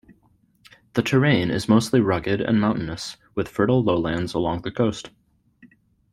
[0.93, 5.11] The terrain is mostly rugged and mountainous, with fertile lowlands along the coast.